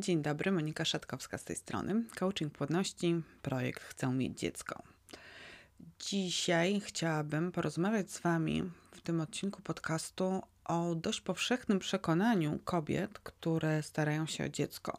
[0.00, 2.04] Dzień dobry, Monika Szatkowska z tej strony.
[2.18, 4.82] Coaching płodności, projekt Chcę mieć dziecko.
[5.98, 13.82] Dzisiaj chciałabym porozmawiać z Wami w tym odcinku podcastu o dość powszechnym przekonaniu kobiet, które
[13.82, 14.98] starają się o dziecko.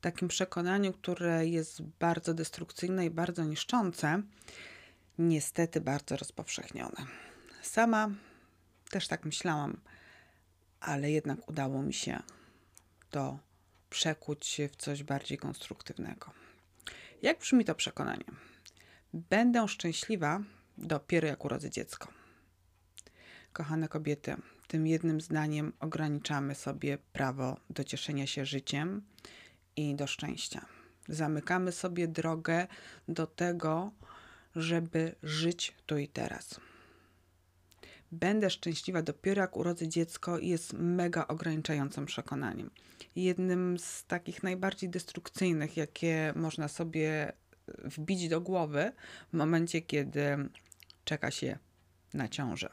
[0.00, 4.22] Takim przekonaniu, które jest bardzo destrukcyjne i bardzo niszczące,
[5.18, 7.06] niestety bardzo rozpowszechnione.
[7.62, 8.10] Sama
[8.90, 9.80] też tak myślałam,
[10.80, 12.22] ale jednak udało mi się
[13.10, 13.38] to
[13.94, 16.30] przekuć się w coś bardziej konstruktywnego.
[17.22, 18.24] Jak brzmi to przekonanie?
[19.12, 20.40] Będę szczęśliwa
[20.78, 22.08] dopiero jak urodzę dziecko.
[23.52, 24.36] Kochane kobiety,
[24.66, 29.02] tym jednym zdaniem ograniczamy sobie prawo do cieszenia się życiem
[29.76, 30.66] i do szczęścia.
[31.08, 32.66] Zamykamy sobie drogę
[33.08, 33.92] do tego,
[34.56, 36.60] żeby żyć tu i teraz.
[38.14, 42.70] Będę szczęśliwa dopiero jak urodzę dziecko jest mega ograniczającym przekonaniem.
[43.16, 47.32] Jednym z takich najbardziej destrukcyjnych, jakie można sobie
[47.84, 48.92] wbić do głowy
[49.32, 50.48] w momencie, kiedy
[51.04, 51.58] czeka się
[52.14, 52.68] na ciążę.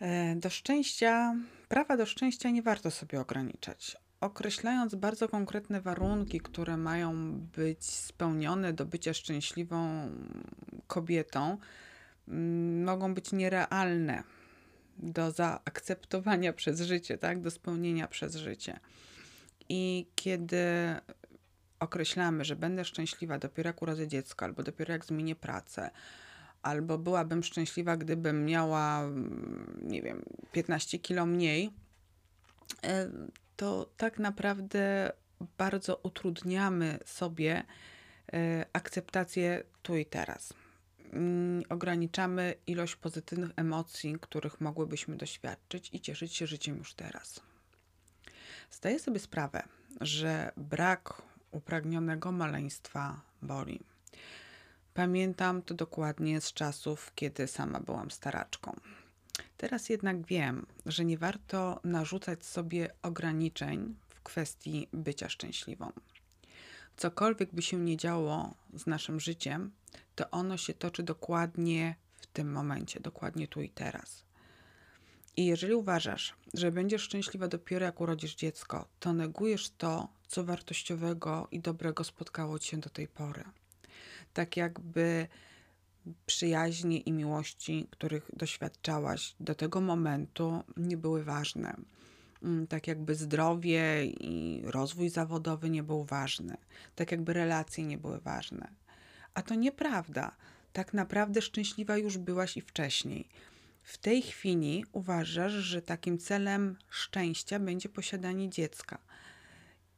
[0.00, 1.36] E, do szczęścia,
[1.68, 3.96] prawa do szczęścia nie warto sobie ograniczać.
[4.20, 10.10] Określając bardzo konkretne warunki, które mają być spełnione do bycia szczęśliwą
[10.86, 11.58] kobietą,
[12.84, 14.22] mogą być nierealne
[14.98, 17.40] do zaakceptowania przez życie, tak?
[17.40, 18.80] do spełnienia przez życie.
[19.68, 20.64] I kiedy
[21.80, 25.90] określamy, że będę szczęśliwa dopiero jak urodzę dziecko, albo dopiero jak zmienię pracę,
[26.62, 31.70] albo byłabym szczęśliwa, gdybym miała, mm, nie wiem, 15 kilo mniej,
[32.84, 33.10] e,
[33.56, 35.12] to tak naprawdę
[35.58, 37.62] bardzo utrudniamy sobie
[38.32, 40.52] e, akceptację tu i teraz.
[41.12, 47.40] Mm, ograniczamy ilość pozytywnych emocji, których mogłybyśmy doświadczyć i cieszyć się życiem już teraz.
[48.70, 49.62] Zdaję sobie sprawę,
[50.00, 53.80] że brak upragnionego maleństwa boli.
[54.94, 58.80] Pamiętam to dokładnie z czasów, kiedy sama byłam staraczką.
[59.56, 65.92] Teraz jednak wiem, że nie warto narzucać sobie ograniczeń w kwestii bycia szczęśliwą.
[66.96, 69.70] Cokolwiek by się nie działo z naszym życiem,
[70.18, 74.24] to ono się toczy dokładnie w tym momencie, dokładnie tu i teraz.
[75.36, 81.48] I jeżeli uważasz, że będziesz szczęśliwa dopiero jak urodzisz dziecko, to negujesz to, co wartościowego
[81.50, 83.44] i dobrego spotkało cię do tej pory.
[84.32, 85.28] Tak jakby
[86.26, 91.76] przyjaźnie i miłości, których doświadczałaś do tego momentu, nie były ważne.
[92.42, 96.56] Mm, tak jakby zdrowie i rozwój zawodowy nie był ważny,
[96.94, 98.68] tak jakby relacje nie były ważne.
[99.38, 100.36] A to nieprawda.
[100.72, 103.28] Tak naprawdę szczęśliwa już byłaś i wcześniej.
[103.82, 108.98] W tej chwili uważasz, że takim celem szczęścia będzie posiadanie dziecka.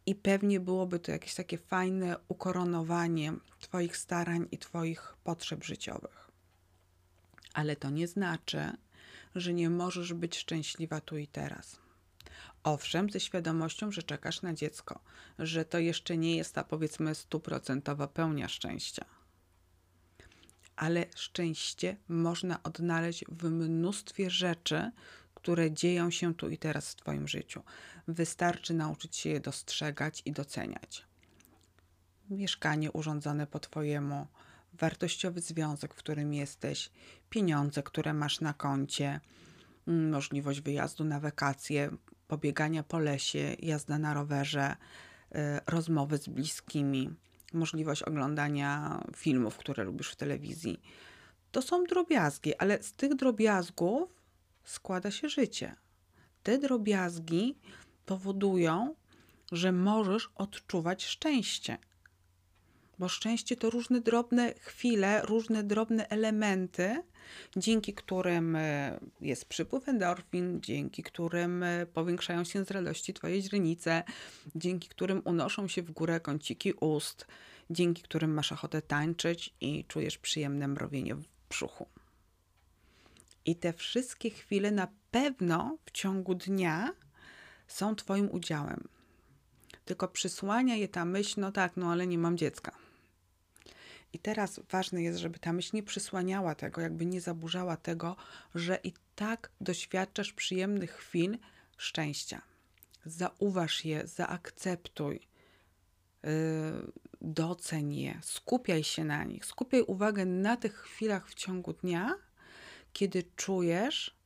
[0.07, 6.31] I pewnie byłoby to jakieś takie fajne ukoronowanie Twoich starań i Twoich potrzeb życiowych.
[7.55, 8.73] Ale to nie znaczy,
[9.35, 11.79] że nie możesz być szczęśliwa tu i teraz.
[12.65, 15.01] Owszem, ze świadomością, że czekasz na dziecko,
[15.39, 19.20] że to jeszcze nie jest ta powiedzmy stuprocentowa pełnia szczęścia.
[20.81, 24.91] Ale szczęście można odnaleźć w mnóstwie rzeczy,
[25.35, 27.63] które dzieją się tu i teraz w Twoim życiu.
[28.09, 31.07] Wystarczy nauczyć się je dostrzegać i doceniać.
[32.31, 34.27] Mieszkanie urządzone po Twojemu,
[34.73, 36.91] wartościowy związek, w którym jesteś,
[37.31, 39.21] pieniądze, które masz na koncie,
[39.89, 41.91] mm, możliwość wyjazdu na wakacje,
[42.29, 45.37] pobiegania po lesie, jazda na rowerze, y,
[45.67, 47.11] rozmowy z bliskimi,
[47.53, 50.81] możliwość oglądania filmów, które lubisz w telewizji.
[51.53, 54.23] To są drobiazgi, ale z tych drobiazgów
[54.65, 55.77] składa się życie.
[56.43, 57.59] Te drobiazgi
[58.07, 58.95] powodują,
[59.53, 61.79] że możesz odczuwać szczęście.
[62.99, 67.03] Bo szczęście to różne drobne chwile, różne drobne elementy,
[67.57, 74.03] dzięki którym e, jest przypływ endorfin, dzięki którym e, powiększają się z radości Twoje źrenice,
[74.55, 77.27] dzięki którym unoszą się w górę kąciki ust,
[77.71, 81.87] dzięki którym masz ochotę tańczyć i czujesz przyjemne mrowienie w brzuchu.
[83.45, 86.93] I te wszystkie chwile na pewno w ciągu dnia
[87.67, 88.89] są Twoim udziałem.
[89.85, 92.73] Tylko przysłania je ta myśl, no tak, no ale nie mam dziecka.
[94.13, 98.17] I teraz ważne jest, żeby ta myśl nie przysłaniała tego, jakby nie zaburzała tego,
[98.55, 101.39] że i tak doświadczasz przyjemnych chwil
[101.77, 102.43] szczęścia.
[103.05, 105.21] Zauważ je, zaakceptuj,
[106.23, 106.31] yy,
[107.21, 112.15] doceń je, skupiaj się na nich, skupiaj uwagę na tych chwilach w ciągu dnia,
[112.93, 114.21] kiedy czujesz,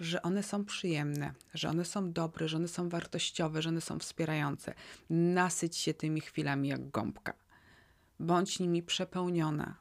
[0.00, 3.98] że one są przyjemne, że one są dobre, że one są wartościowe, że one są
[3.98, 4.74] wspierające.
[5.10, 7.34] Nasyć się tymi chwilami jak gąbka.
[8.20, 9.76] Bądź nimi przepełniona.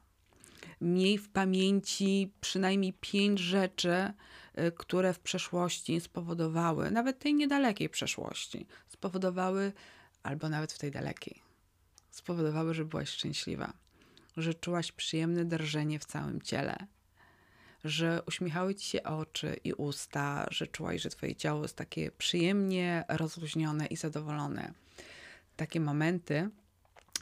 [0.82, 4.14] Miej w pamięci przynajmniej pięć rzeczy,
[4.60, 9.74] y, które w przeszłości spowodowały, nawet tej niedalekiej przeszłości, spowodowały,
[10.24, 11.43] albo nawet w tej dalekiej,
[12.14, 13.74] spowodowały, że byłaś szczęśliwa,
[14.38, 16.88] że czułaś przyjemne drżenie w całym ciele,
[17.84, 23.04] że uśmiechały ci się oczy i usta, że czułaś, że twoje ciało jest takie przyjemnie
[23.10, 24.74] rozluźnione i zadowolone.
[25.56, 26.50] Takie momenty,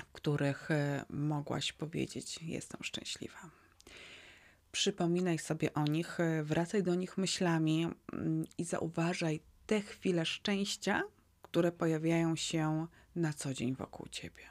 [0.08, 3.50] w których e, mogłaś powiedzieć: Jestem szczęśliwa.
[4.72, 11.04] Przypominaj sobie o nich, e, wracaj do nich myślami mm, i zauważaj te chwile szczęścia,
[11.42, 14.51] które pojawiają się na co dzień wokół ciebie.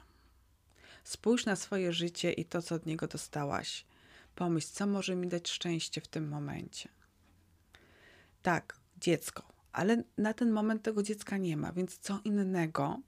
[1.03, 3.85] Spójrz na swoje życie i to, co od niego dostałaś.
[4.35, 6.89] Pomyśl, co może mi dać szczęście w tym momencie.
[8.41, 12.99] Tak, dziecko, ale na ten moment tego dziecka nie ma, więc co innego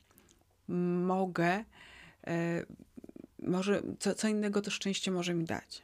[0.68, 1.64] mogę,
[2.28, 2.66] e,
[3.40, 5.84] może, co, co innego to szczęście może mi dać.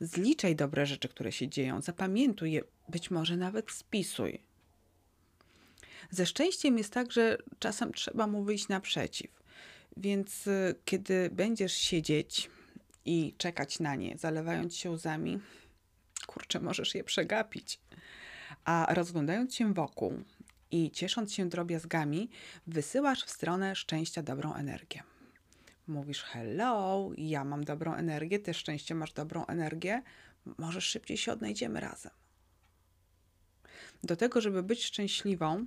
[0.00, 4.40] Zliczaj dobre rzeczy, które się dzieją, zapamiętuj je, być może nawet spisuj.
[6.10, 9.43] Ze szczęściem jest tak, że czasem trzeba mu wyjść naprzeciw.
[9.96, 12.50] Więc y, kiedy będziesz siedzieć
[13.04, 15.40] i czekać na nie, zalewając się łzami,
[16.26, 17.80] kurczę, możesz je przegapić.
[18.64, 20.12] A rozglądając się wokół
[20.70, 22.30] i ciesząc się drobiazgami,
[22.66, 25.02] wysyłasz w stronę szczęścia dobrą energię.
[25.86, 30.02] Mówisz: Hello, ja mam dobrą energię, ty szczęście masz dobrą energię,
[30.58, 32.12] może szybciej się odnajdziemy razem.
[34.02, 35.66] Do tego, żeby być szczęśliwą,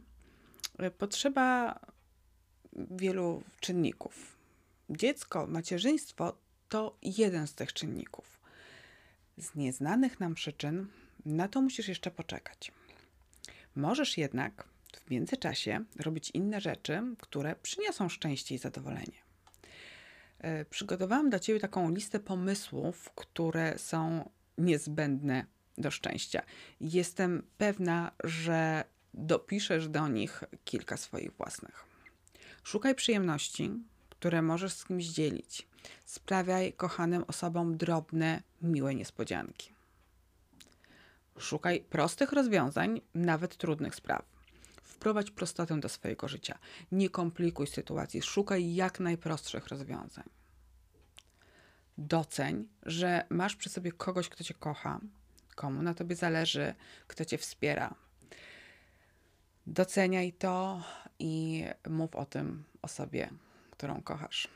[0.84, 1.80] y, potrzeba
[2.78, 4.38] wielu czynników.
[4.90, 6.38] Dziecko, macierzyństwo
[6.70, 8.40] to jeden z tych czynników.
[9.38, 10.88] Z nieznanych nam przyczyn
[11.26, 12.72] na to musisz jeszcze poczekać.
[13.76, 14.68] Możesz jednak
[15.06, 19.28] w międzyczasie robić inne rzeczy, które przyniosą szczęście i zadowolenie.
[20.40, 25.46] E, przygotowałam dla Ciebie taką listę pomysłów, które są niezbędne
[25.78, 26.42] do szczęścia.
[26.82, 28.84] Jestem pewna, że
[29.14, 31.87] dopiszesz do nich kilka swoich własnych.
[32.68, 33.72] Szukaj przyjemności,
[34.10, 35.68] które możesz z kimś dzielić.
[36.06, 39.74] Sprawiaj kochanym osobom drobne, miłe niespodzianki.
[41.38, 44.26] Szukaj prostych rozwiązań, nawet trudnych spraw.
[44.84, 46.60] Wprowadź prostotę do swojego życia.
[46.92, 50.30] Nie komplikuj sytuacji, szukaj jak najprostszych rozwiązań.
[51.98, 55.00] Doceń, że masz przy sobie kogoś, kto cię kocha,
[55.56, 56.74] komu na tobie zależy,
[57.08, 57.96] kto cię wspiera.
[59.68, 60.82] Doceniaj to
[61.20, 63.30] i mów o tym osobie,
[63.72, 64.48] którą kochasz.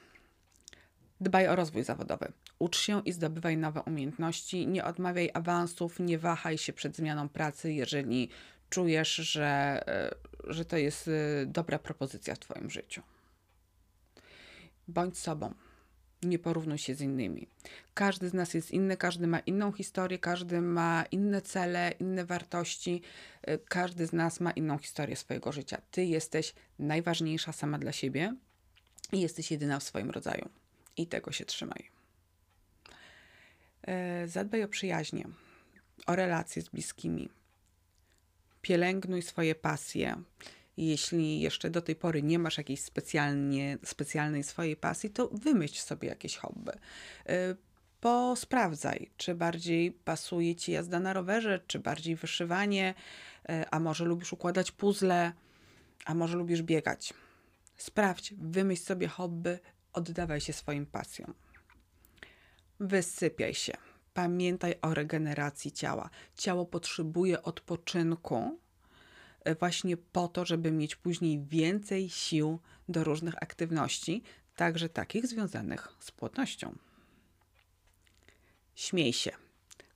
[1.21, 2.31] Dbaj o rozwój zawodowy.
[2.59, 4.67] Ucz się i zdobywaj nowe umiejętności.
[4.67, 8.29] Nie odmawiaj awansów, nie wahaj się przed zmianą pracy, jeżeli
[8.69, 10.15] czujesz, że, e,
[10.47, 13.01] że to jest e, dobra propozycja w Twoim życiu.
[14.87, 15.53] Bądź sobą.
[16.23, 17.47] Nie porównuj się z innymi.
[17.93, 23.01] Każdy z nas jest inny, każdy ma inną historię, każdy ma inne cele, inne wartości,
[23.41, 25.81] e, każdy z nas ma inną historię swojego życia.
[25.91, 28.35] Ty jesteś najważniejsza sama dla siebie
[29.11, 30.49] i jesteś jedyna w swoim rodzaju.
[30.97, 31.89] I tego się trzymaj.
[33.87, 35.27] E, zadbaj o przyjaźnie,
[36.07, 37.29] o relacje z bliskimi.
[38.61, 40.15] Pielęgnuj swoje pasje.
[40.81, 46.09] Jeśli jeszcze do tej pory nie masz jakiejś specjalnie, specjalnej swojej pasji, to wymyśl sobie
[46.09, 46.71] jakieś hobby.
[47.25, 47.55] E,
[47.99, 52.93] posprawdzaj, czy bardziej pasuje ci jazda na rowerze, czy bardziej wyszywanie,
[53.49, 55.33] e, a może lubisz układać puzzle,
[56.05, 57.13] a może lubisz biegać.
[57.77, 59.57] Sprawdź, wymyśl sobie hobby,
[59.93, 61.33] oddawaj się swoim pasjom.
[62.79, 63.73] Wysypiaj się.
[64.13, 66.09] Pamiętaj o regeneracji ciała.
[66.35, 68.59] Ciało potrzebuje odpoczynku
[69.59, 74.23] właśnie po to, żeby mieć później więcej sił do różnych aktywności,
[74.55, 76.75] także takich związanych z płodnością.
[78.75, 79.31] Śmiej się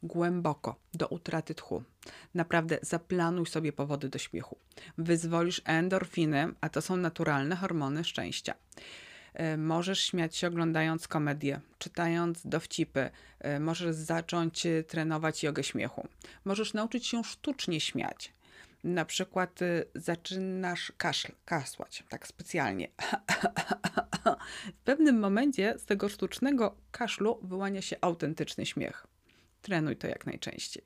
[0.03, 1.83] głęboko do utraty tchu.
[2.33, 4.57] Naprawdę zaplanuj sobie powody do śmiechu.
[4.97, 8.53] Wyzwolisz endorfiny, a to są naturalne hormony szczęścia.
[9.33, 13.09] E, możesz śmiać się oglądając komedię, czytając dowcipy,
[13.39, 16.07] e, możesz zacząć e, trenować jogę śmiechu.
[16.45, 18.33] Możesz nauczyć się sztucznie śmiać.
[18.85, 19.59] Na przykład
[19.95, 22.87] zaczynasz kaszl, kasłać, tak specjalnie.
[24.79, 29.07] w pewnym momencie z tego sztucznego kaszlu wyłania się autentyczny śmiech.
[29.61, 30.83] Trenuj to jak najczęściej.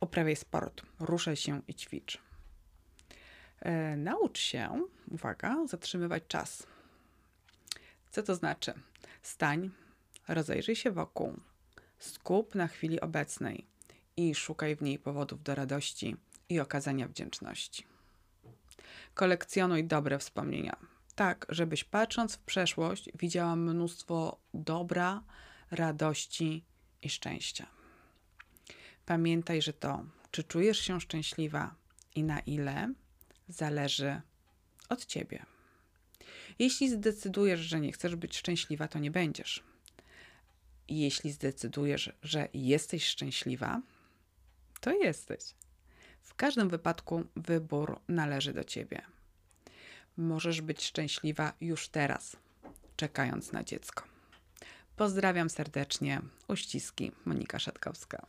[0.00, 2.18] Uprawiaj sport, ruszaj się i ćwicz.
[3.60, 6.66] E, naucz się, uwaga, zatrzymywać czas.
[8.10, 8.74] Co to znaczy?
[9.22, 9.70] Stań,
[10.28, 11.40] rozejrzyj się wokół,
[11.98, 13.66] skup na chwili obecnej
[14.16, 16.16] i szukaj w niej powodów do radości
[16.48, 17.86] i okazania wdzięczności.
[19.14, 20.76] Kolekcjonuj dobre wspomnienia,
[21.14, 25.22] tak żebyś patrząc w przeszłość widziała mnóstwo dobra,
[25.70, 26.64] radości
[27.02, 27.66] i szczęścia.
[29.06, 31.74] Pamiętaj, że to, czy czujesz się szczęśliwa
[32.14, 32.92] i na ile,
[33.48, 34.20] zależy
[34.88, 35.46] od ciebie.
[36.58, 39.64] Jeśli zdecydujesz, że nie chcesz być szczęśliwa, to nie będziesz.
[40.88, 43.82] Jeśli zdecydujesz, że jesteś szczęśliwa,
[44.80, 45.42] to jesteś.
[46.26, 49.02] W każdym wypadku wybór należy do ciebie.
[50.16, 52.36] Możesz być szczęśliwa już teraz,
[52.96, 54.04] czekając na dziecko.
[54.96, 56.20] Pozdrawiam serdecznie.
[56.48, 58.26] Uściski Monika Szatkowska.